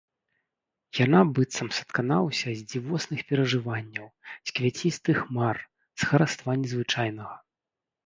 [1.05, 5.65] Яна быццам саткана ўся з дзівосных перажыванняў, з квяцістых мар,
[6.03, 7.35] з хараства незвычайнага.